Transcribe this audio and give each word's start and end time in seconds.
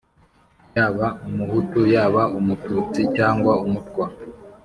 yaba 0.75 1.07
Umuhutu, 1.27 1.79
yaba 1.93 2.21
Umututsi 2.39 3.01
cyangwa 3.15 3.53
Umutwa 3.65 4.05